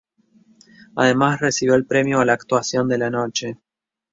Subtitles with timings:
[0.95, 3.59] Además, recibió el premio a la "Actuación de la Noche".